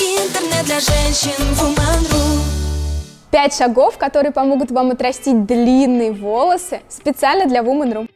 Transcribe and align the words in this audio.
Интернет 0.00 0.64
для 0.66 0.78
женщин 0.78 1.32
Woman.ru 1.54 2.38
Пять 3.32 3.54
шагов, 3.54 3.98
которые 3.98 4.30
помогут 4.30 4.70
вам 4.70 4.92
отрастить 4.92 5.44
длинные 5.44 6.12
волосы 6.12 6.80
специально 6.88 7.46
для 7.46 7.62
Woman.ru. 7.62 8.06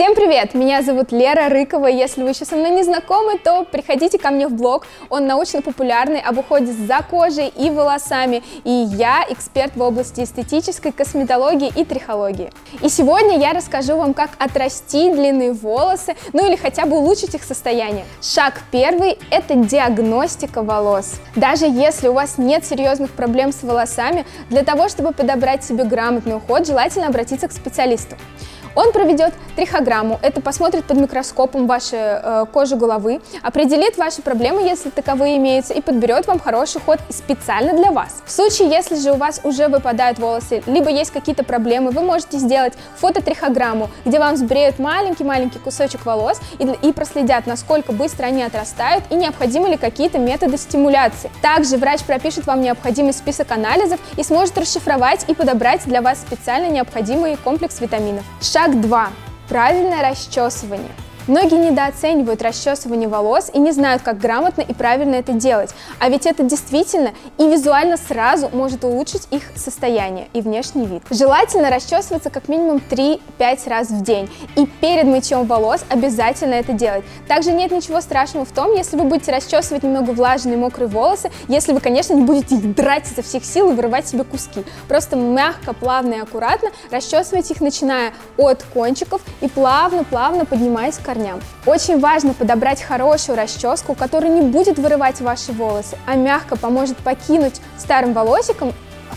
Всем 0.00 0.14
привет! 0.14 0.54
Меня 0.54 0.80
зовут 0.80 1.12
Лера 1.12 1.50
Рыкова. 1.50 1.86
Если 1.86 2.22
вы 2.22 2.30
еще 2.30 2.46
со 2.46 2.56
мной 2.56 2.70
не 2.70 2.82
знакомы, 2.84 3.36
то 3.36 3.64
приходите 3.64 4.18
ко 4.18 4.30
мне 4.30 4.48
в 4.48 4.54
блог. 4.54 4.86
Он 5.10 5.26
научно-популярный, 5.26 6.22
об 6.22 6.38
уходе 6.38 6.72
за 6.72 7.02
кожей 7.02 7.48
и 7.48 7.68
волосами. 7.68 8.42
И 8.64 8.70
я 8.70 9.26
эксперт 9.28 9.76
в 9.76 9.82
области 9.82 10.22
эстетической 10.22 10.90
косметологии 10.90 11.70
и 11.76 11.84
трихологии. 11.84 12.50
И 12.80 12.88
сегодня 12.88 13.38
я 13.38 13.52
расскажу 13.52 13.98
вам, 13.98 14.14
как 14.14 14.30
отрасти 14.38 15.12
длинные 15.12 15.52
волосы, 15.52 16.16
ну 16.32 16.46
или 16.46 16.56
хотя 16.56 16.86
бы 16.86 16.96
улучшить 16.96 17.34
их 17.34 17.44
состояние. 17.44 18.06
Шаг 18.22 18.62
первый– 18.70 19.18
это 19.30 19.54
диагностика 19.54 20.62
волос. 20.62 21.16
Даже 21.36 21.66
если 21.66 22.08
у 22.08 22.14
вас 22.14 22.38
нет 22.38 22.64
серьезных 22.64 23.10
проблем 23.10 23.52
с 23.52 23.62
волосами, 23.62 24.24
для 24.48 24.64
того, 24.64 24.88
чтобы 24.88 25.12
подобрать 25.12 25.62
себе 25.62 25.84
грамотный 25.84 26.36
уход, 26.36 26.66
желательно 26.66 27.08
обратиться 27.08 27.48
к 27.48 27.52
специалисту. 27.52 28.16
Он 28.74 28.92
проведет 28.92 29.32
трихограмму, 29.56 30.18
это 30.22 30.40
посмотрит 30.40 30.84
под 30.84 30.98
микроскопом 30.98 31.66
ваши 31.66 31.96
э, 31.96 32.44
кожу 32.52 32.76
головы, 32.76 33.20
определит 33.42 33.98
ваши 33.98 34.22
проблемы, 34.22 34.62
если 34.62 34.90
таковые 34.90 35.38
имеются, 35.38 35.74
и 35.74 35.80
подберет 35.80 36.26
вам 36.26 36.38
хороший 36.38 36.80
ход 36.80 37.00
специально 37.10 37.72
для 37.72 37.90
вас. 37.90 38.22
В 38.24 38.30
случае, 38.30 38.68
если 38.68 38.96
же 38.96 39.12
у 39.12 39.16
вас 39.16 39.40
уже 39.44 39.68
выпадают 39.68 40.18
волосы, 40.18 40.62
либо 40.66 40.90
есть 40.90 41.10
какие-то 41.10 41.42
проблемы, 41.42 41.90
вы 41.90 42.02
можете 42.02 42.38
сделать 42.38 42.74
фототрихограмму, 42.96 43.90
где 44.04 44.18
вам 44.18 44.36
сбреют 44.36 44.78
маленький-маленький 44.78 45.58
кусочек 45.58 46.06
волос 46.06 46.40
и, 46.58 46.64
и 46.64 46.92
проследят, 46.92 47.46
насколько 47.46 47.92
быстро 47.92 48.26
они 48.26 48.42
отрастают 48.42 49.04
и 49.10 49.14
необходимы 49.14 49.68
ли 49.68 49.76
какие-то 49.76 50.18
методы 50.18 50.56
стимуляции. 50.56 51.30
Также 51.42 51.76
врач 51.76 52.02
пропишет 52.04 52.46
вам 52.46 52.60
необходимый 52.60 53.12
список 53.12 53.50
анализов 53.50 53.98
и 54.16 54.22
сможет 54.22 54.56
расшифровать 54.58 55.24
и 55.28 55.34
подобрать 55.34 55.84
для 55.84 56.02
вас 56.02 56.20
специально 56.20 56.70
необходимый 56.70 57.36
комплекс 57.36 57.80
витаминов. 57.80 58.24
2. 58.68 59.08
Правильное 59.48 60.08
расчесывание. 60.10 60.92
Многие 61.30 61.70
недооценивают 61.70 62.42
расчесывание 62.42 63.08
волос 63.08 63.52
и 63.54 63.60
не 63.60 63.70
знают, 63.70 64.02
как 64.02 64.18
грамотно 64.18 64.62
и 64.62 64.74
правильно 64.74 65.14
это 65.14 65.32
делать. 65.32 65.70
А 66.00 66.08
ведь 66.08 66.26
это 66.26 66.42
действительно 66.42 67.12
и 67.38 67.46
визуально 67.46 67.96
сразу 67.98 68.50
может 68.52 68.82
улучшить 68.82 69.28
их 69.30 69.42
состояние 69.54 70.26
и 70.32 70.40
внешний 70.40 70.86
вид. 70.86 71.04
Желательно 71.08 71.70
расчесываться 71.70 72.30
как 72.30 72.48
минимум 72.48 72.82
3-5 72.90 73.68
раз 73.68 73.90
в 73.90 74.02
день. 74.02 74.28
И 74.56 74.66
перед 74.66 75.04
мытьем 75.04 75.44
волос 75.44 75.84
обязательно 75.88 76.54
это 76.54 76.72
делать. 76.72 77.04
Также 77.28 77.52
нет 77.52 77.70
ничего 77.70 78.00
страшного 78.00 78.44
в 78.44 78.50
том, 78.50 78.74
если 78.74 78.96
вы 78.96 79.04
будете 79.04 79.30
расчесывать 79.30 79.84
немного 79.84 80.10
влажные 80.10 80.56
мокрые 80.56 80.88
волосы, 80.88 81.30
если 81.46 81.72
вы, 81.72 81.78
конечно, 81.78 82.12
не 82.14 82.22
будете 82.22 82.56
их 82.56 82.74
драть 82.74 83.08
изо 83.08 83.22
всех 83.22 83.44
сил 83.44 83.70
и 83.70 83.74
вырывать 83.74 84.08
себе 84.08 84.24
куски. 84.24 84.64
Просто 84.88 85.14
мягко, 85.14 85.74
плавно 85.74 86.14
и 86.14 86.18
аккуратно 86.18 86.70
расчесывайте 86.90 87.54
их, 87.54 87.60
начиная 87.60 88.14
от 88.36 88.64
кончиков 88.74 89.22
и 89.40 89.48
плавно-плавно 89.48 90.44
поднимаясь 90.44 90.98
к 90.98 91.04
корням 91.04 91.19
корням. 91.20 91.40
Очень 91.66 92.00
важно 92.00 92.34
подобрать 92.34 92.82
хорошую 92.82 93.36
расческу, 93.36 93.94
которая 93.94 94.30
не 94.30 94.42
будет 94.42 94.78
вырывать 94.78 95.20
ваши 95.20 95.52
волосы, 95.52 95.96
а 96.06 96.14
мягко 96.14 96.56
поможет 96.56 96.96
покинуть 96.98 97.60
старым 97.78 98.12
волосиком 98.12 98.72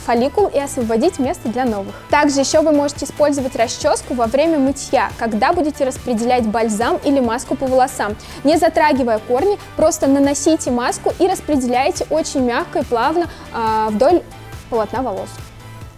фолликул 0.06 0.48
и 0.48 0.59
освободить 0.59 1.18
место 1.18 1.48
для 1.48 1.64
новых. 1.64 1.96
Также 2.09 2.42
еще 2.42 2.59
вы 2.62 2.74
можете 2.74 3.06
использовать 3.06 3.56
расческу 3.56 4.16
во 4.16 4.26
время 4.28 4.59
мытья, 4.59 5.09
когда 5.18 5.54
будете 5.54 5.86
распределять 5.86 6.46
бальзам 6.46 7.00
или 7.06 7.22
маску 7.22 7.56
по 7.56 7.68
волосам. 7.68 8.18
Не 8.44 8.58
затрагивая 8.58 9.20
корни, 9.20 9.58
просто 9.78 10.08
наносите 10.08 10.72
маску 10.72 11.14
и 11.20 11.28
распределяйте 11.28 12.06
очень 12.09 12.42
мягко 12.42 12.80
и 12.80 12.84
плавно 12.84 13.30
э, 13.54 13.88
вдоль 13.92 14.24
полотна 14.70 15.04
волос. 15.04 15.30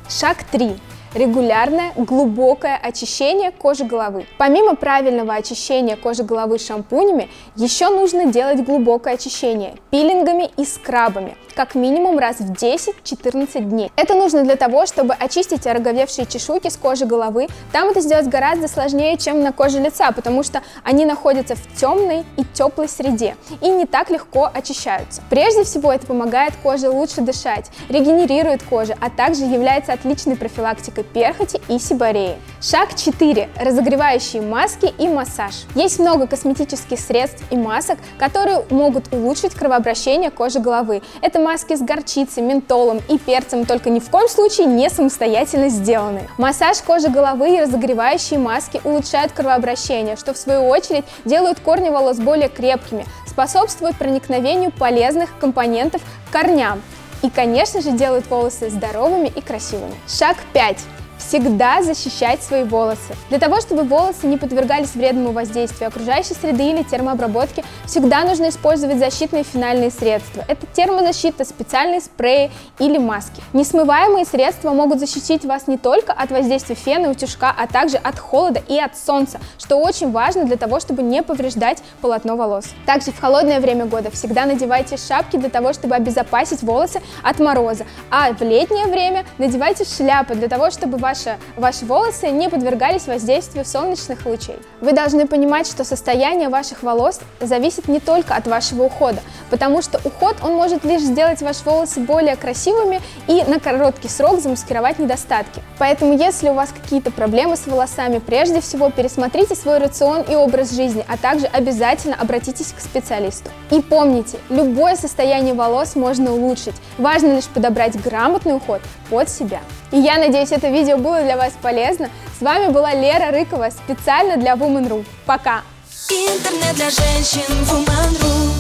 Шаг 0.08 0.44
3 0.52 0.76
регулярное 1.16 1.94
глубокое 1.96 2.78
очищение 2.78 3.52
кожи 3.52 3.86
головы. 3.86 4.26
Помимо 4.38 4.76
правильного 4.76 5.34
очищения 5.34 5.96
кожи 5.96 6.24
головы 6.24 6.60
шампунями, 6.60 7.30
еще 7.56 7.90
нужно 7.90 8.26
делать 8.26 8.64
глубокое 8.64 9.14
очищение 9.16 9.76
пилингами 9.90 10.52
и 10.58 10.66
скрабами 10.66 11.38
как 11.56 11.74
минимум 11.74 12.20
раз 12.20 12.38
в 12.40 12.52
10-14 12.52 13.62
дней. 13.62 13.92
Это 13.96 14.14
нужно 14.14 14.44
для 14.44 14.56
того, 14.56 14.86
чтобы 14.86 15.14
очистить 15.14 15.66
ороговевшие 15.66 16.26
чешуйки 16.26 16.70
с 16.70 16.78
кожи 16.78 17.06
головы. 17.06 17.48
Там 17.72 17.90
это 17.90 18.02
сделать 18.02 18.28
гораздо 18.28 18.68
сложнее, 18.68 19.18
чем 19.18 19.42
на 19.42 19.52
коже 19.52 19.80
лица, 19.80 20.12
потому 20.12 20.44
что 20.44 20.62
они 20.84 21.06
находятся 21.06 21.56
в 21.56 21.80
темной 21.80 22.26
и 22.38 22.44
теплой 22.54 22.90
среде 22.90 23.36
и 23.62 23.70
не 23.70 23.86
так 23.86 24.10
легко 24.10 24.50
очищаются. 24.54 25.22
Прежде 25.30 25.64
всего 25.64 25.92
это 25.92 26.06
помогает 26.06 26.54
коже 26.62 26.90
лучше 26.90 27.22
дышать, 27.22 27.72
регенерирует 27.90 28.62
кожу, 28.64 28.94
а 29.00 29.10
также 29.10 29.46
является 29.46 29.94
отличной 29.94 30.36
профилактикой 30.36 31.04
перхоти 31.04 31.62
и 31.70 31.80
сибореи. 31.80 32.38
Шаг 32.62 32.96
4. 32.96 33.50
Разогревающие 33.58 34.42
маски 34.42 34.94
и 34.98 35.08
массаж. 35.08 35.66
Есть 35.76 36.00
много 36.00 36.28
косметических 36.28 37.00
средств 37.00 37.44
и 37.52 37.56
масок, 37.56 37.98
которые 38.20 38.66
могут 38.70 39.14
улучшить 39.14 39.54
кровообращение 39.54 40.32
кожи 40.32 40.60
головы. 40.60 41.02
Это 41.22 41.40
маски 41.46 41.76
с 41.76 41.82
горчицей, 41.82 42.42
ментолом 42.42 43.02
и 43.08 43.20
перцем, 43.20 43.66
только 43.66 43.92
ни 43.92 44.00
в 44.00 44.10
коем 44.10 44.28
случае 44.28 44.66
не 44.66 44.90
самостоятельно 44.90 45.70
сделаны. 45.70 46.28
Массаж 46.40 46.82
кожи 46.82 47.08
головы 47.08 47.56
и 47.56 47.62
разогревающие 47.62 48.40
маски 48.40 48.82
улучшают 48.84 49.32
кровообращение, 49.32 50.16
что 50.16 50.34
в 50.34 50.38
свою 50.38 50.68
очередь 50.68 51.06
делают 51.24 51.60
корни 51.60 51.90
волос 51.90 52.18
более 52.18 52.50
крепкими, 52.50 53.06
способствуют 53.28 53.96
проникновению 53.98 54.72
полезных 54.72 55.38
компонентов 55.38 56.02
к 56.28 56.34
корням 56.34 56.82
и, 57.22 57.30
конечно 57.30 57.80
же, 57.80 57.92
делают 57.92 58.28
волосы 58.28 58.72
здоровыми 58.72 59.28
и 59.28 59.42
красивыми. 59.42 59.94
Шаг 60.08 60.38
5 60.54 60.78
всегда 61.18 61.82
защищать 61.82 62.44
свои 62.44 62.64
волосы. 62.64 63.16
Для 63.30 63.40
того, 63.40 63.62
чтобы 63.62 63.84
волосы 63.84 64.28
не 64.28 64.38
подвергались 64.38 64.96
вредному 64.96 65.32
воздействию 65.32 65.88
окружающей 65.88 66.34
среды 66.34 66.72
или 66.72 66.84
термообработке, 66.84 67.64
всегда 67.86 68.24
нужно 68.24 68.50
использовать 68.50 69.00
защитные 69.00 69.44
финальные 69.44 69.92
средства. 69.92 70.44
Это 70.48 70.66
термозащита, 70.68 71.46
специальные 71.46 72.02
спреи 72.02 72.52
или 72.80 72.98
маски. 72.98 73.42
Несмываемые 73.54 74.26
средства 74.26 74.72
могут 74.72 75.00
защитить 75.00 75.46
вас 75.46 75.68
не 75.68 75.78
только 75.78 76.14
от 76.14 76.32
воздействия 76.32 76.76
фена 76.76 77.10
утюжка, 77.10 77.54
а 77.56 77.68
также 77.68 77.98
от 77.98 78.20
холода 78.20 78.62
и 78.68 78.80
от 78.80 78.98
солнца, 78.98 79.40
что 79.58 79.78
очень 79.78 80.12
важно 80.12 80.46
для 80.46 80.58
того, 80.58 80.80
чтобы 80.80 81.04
не 81.04 81.24
повреждать 81.24 81.82
полотно 82.02 82.36
волос. 82.36 82.66
Также 82.86 83.12
в 83.12 83.20
холодное 83.20 83.60
время 83.60 83.86
года 83.86 84.12
всегда 84.12 84.46
надевайте 84.46 84.98
шапки 84.98 85.38
для 85.38 85.50
того, 85.50 85.74
чтобы 85.74 85.96
обезопасить 85.96 86.64
волосы 86.64 87.02
от 87.24 87.40
мороза, 87.40 87.86
а 88.12 88.34
в 88.34 88.42
летнее 88.42 88.86
время 88.86 89.26
надевайте 89.38 89.86
шляпы 89.86 90.36
для 90.36 90.48
того, 90.48 90.72
чтобы 90.72 90.98
ваши, 91.06 91.38
ваши 91.56 91.86
волосы 91.86 92.30
не 92.32 92.50
подвергались 92.50 93.06
воздействию 93.06 93.64
солнечных 93.64 94.26
лучей. 94.26 94.58
Вы 94.82 94.92
должны 94.92 95.28
понимать, 95.28 95.68
что 95.68 95.84
состояние 95.84 96.50
ваших 96.50 96.82
волос 96.82 97.20
зависит 97.40 97.88
не 97.88 98.00
только 98.00 98.34
от 98.36 98.48
вашего 98.48 98.86
ухода, 98.86 99.20
потому 99.52 99.84
что 99.84 100.00
уход 100.04 100.38
он 100.42 100.56
может 100.56 100.84
лишь 100.84 101.02
сделать 101.02 101.44
ваши 101.44 101.64
волосы 101.64 102.00
более 102.00 102.36
красивыми 102.36 103.02
и 103.28 103.44
на 103.44 103.60
короткий 103.60 104.10
срок 104.10 104.40
замаскировать 104.42 104.98
недостатки. 104.98 105.62
Поэтому 105.78 106.18
если 106.18 106.50
у 106.50 106.54
вас 106.54 106.70
какие-то 106.72 107.12
проблемы 107.12 107.56
с 107.56 107.68
волосами, 107.68 108.18
прежде 108.18 108.60
всего 108.60 108.90
пересмотрите 108.90 109.54
свой 109.54 109.78
рацион 109.78 110.24
и 110.24 110.34
образ 110.34 110.72
жизни, 110.72 111.06
а 111.08 111.18
также 111.18 111.46
обязательно 111.46 112.16
обратитесь 112.16 112.74
к 112.76 112.80
специалисту. 112.80 113.52
И 113.70 113.80
помните, 113.80 114.40
любое 114.50 114.96
состояние 114.96 115.54
волос 115.54 115.96
можно 115.96 116.34
улучшить. 116.34 116.76
Важно 116.98 117.36
лишь 117.36 117.46
подобрать 117.46 118.02
грамотный 118.02 118.56
уход 118.56 118.82
под 119.12 119.30
себя. 119.30 119.60
И 119.92 120.00
я 120.00 120.18
надеюсь, 120.18 120.52
это 120.52 120.68
видео 120.96 120.98
было 120.98 121.22
для 121.22 121.38
вас 121.38 121.54
полезно. 121.62 122.10
С 122.38 122.42
вами 122.42 122.72
была 122.72 122.94
Лера 122.94 123.32
Рыкова 123.32 123.70
специально 123.70 124.38
для 124.38 124.54
Woman.ru. 124.54 125.06
Пока! 125.26 125.62
Интернет 126.10 126.76
для 126.76 126.90
женщин 126.90 127.42
Woman.ru 127.64 128.55